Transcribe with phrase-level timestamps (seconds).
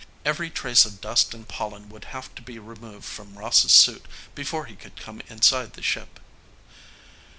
[0.25, 4.65] Every trace of dust and pollen would have to be removed from Ross's suit before
[4.65, 6.19] he could come inside the ship.